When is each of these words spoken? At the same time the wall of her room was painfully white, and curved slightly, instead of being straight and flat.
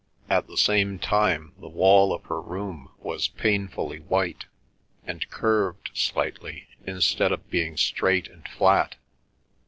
At 0.31 0.47
the 0.47 0.57
same 0.57 0.97
time 0.97 1.53
the 1.59 1.67
wall 1.69 2.11
of 2.11 2.23
her 2.23 2.41
room 2.41 2.89
was 2.97 3.27
painfully 3.27 3.99
white, 3.99 4.45
and 5.05 5.29
curved 5.29 5.91
slightly, 5.93 6.65
instead 6.87 7.31
of 7.31 7.51
being 7.51 7.77
straight 7.77 8.27
and 8.27 8.47
flat. 8.47 8.95